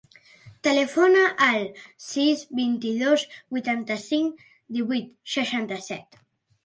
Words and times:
Telefona 0.67 1.25
al 1.47 1.67
sis, 2.05 2.41
vint-i-dos, 2.61 3.25
vuitanta-cinc, 3.57 4.43
divuit, 4.79 5.13
seixanta-set. 5.35 6.23